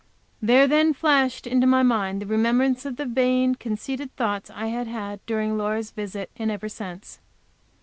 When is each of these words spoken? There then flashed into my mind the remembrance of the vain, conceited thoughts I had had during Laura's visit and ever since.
There 0.41 0.65
then 0.65 0.95
flashed 0.95 1.45
into 1.45 1.67
my 1.67 1.83
mind 1.83 2.23
the 2.23 2.25
remembrance 2.25 2.87
of 2.87 2.95
the 2.95 3.05
vain, 3.05 3.53
conceited 3.53 4.11
thoughts 4.15 4.49
I 4.49 4.65
had 4.65 4.87
had 4.87 5.23
during 5.27 5.59
Laura's 5.59 5.91
visit 5.91 6.31
and 6.37 6.49
ever 6.49 6.69
since. 6.69 7.19